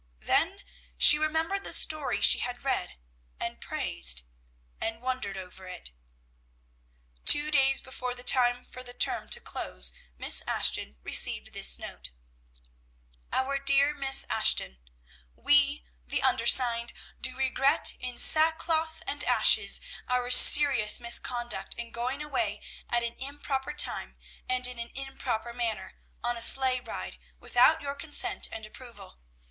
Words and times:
Then 0.21 0.63
she 0.97 1.19
remembered 1.19 1.63
the 1.63 1.71
story 1.71 2.21
she 2.21 2.39
had 2.39 2.63
read 2.65 2.97
and 3.39 3.61
praised, 3.61 4.23
and 4.81 4.99
wondered 4.99 5.37
over 5.37 5.67
it. 5.67 5.91
Two 7.23 7.51
days 7.51 7.81
before 7.81 8.15
the 8.15 8.23
time 8.23 8.63
for 8.65 8.81
the 8.81 8.95
term 8.95 9.29
to 9.29 9.39
close, 9.39 9.93
Miss 10.17 10.41
Ashton 10.47 10.97
received 11.03 11.53
this 11.53 11.77
note: 11.77 12.09
OUR 13.31 13.59
DEAR 13.59 13.93
MISS 13.93 14.25
ASHTON, 14.27 14.79
We, 15.35 15.85
the 16.07 16.23
undersigned, 16.23 16.93
do 17.21 17.37
regret 17.37 17.93
in 17.99 18.17
sackcloth 18.17 19.03
and 19.05 19.23
ashes 19.25 19.81
our 20.07 20.31
serious 20.31 20.99
misconduct 20.99 21.75
in 21.75 21.91
going 21.91 22.23
away 22.23 22.59
at 22.89 23.03
an 23.03 23.13
improper 23.19 23.71
time, 23.73 24.17
and 24.49 24.65
in 24.65 24.79
an 24.79 24.89
improper 24.95 25.53
manner, 25.53 25.99
on 26.23 26.35
a 26.37 26.41
sleigh 26.41 26.79
ride, 26.79 27.19
without 27.39 27.81
your 27.81 27.93
consent 27.93 28.49
and 28.51 28.65
approval. 28.65 29.19